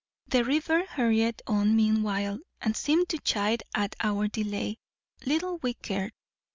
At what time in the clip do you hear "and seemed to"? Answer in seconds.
2.59-3.19